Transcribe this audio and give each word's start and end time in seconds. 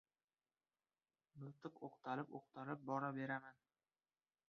Miltiq 1.43 1.79
o‘qtalib-o‘qtalib 1.89 2.91
bora 2.91 3.15
beraman. 3.23 3.65